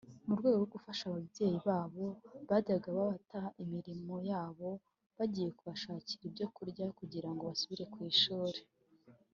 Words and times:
mu 0.27 0.33
rwego 0.39 0.57
rwo 0.61 0.69
gufasha 0.73 1.03
ababyeyi 1.05 1.57
babo 1.67 2.05
bajyaga 2.49 2.89
bata 2.99 3.41
imirimo 3.63 4.15
yabo 4.29 4.69
bagiye 5.17 5.49
kubashakira 5.57 6.23
ibyo 6.29 6.45
barya 6.55 6.87
kugirango 6.99 7.41
basubire 7.49 7.85
ku 7.93 7.99
ishuri 8.13 8.59